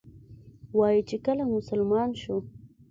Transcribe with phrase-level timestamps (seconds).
[0.77, 2.37] وایي چې کله مسلمان شو.